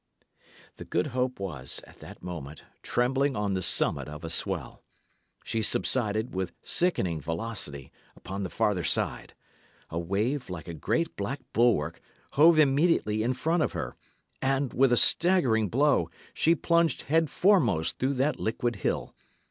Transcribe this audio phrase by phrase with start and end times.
[0.77, 4.81] The Good Hope was, at that moment, trembling on the summit of a swell.
[5.43, 9.35] She subsided, with sickening velocity, upon the farther side.
[9.91, 12.01] A wave, like a great black bulwark,
[12.31, 13.95] hove immediately in front of her;
[14.41, 19.13] and, with a staggering blow, she plunged headforemost through that liquid hill.